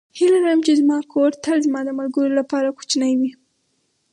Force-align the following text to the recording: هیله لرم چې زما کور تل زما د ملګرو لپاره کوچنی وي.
هیله 0.17 0.39
لرم 0.43 0.61
چې 0.67 0.73
زما 0.81 0.97
کور 1.13 1.29
تل 1.43 1.57
زما 1.65 1.81
د 1.85 1.89
ملګرو 1.99 2.29
لپاره 2.39 2.75
کوچنی 2.77 3.13
وي. 3.19 3.31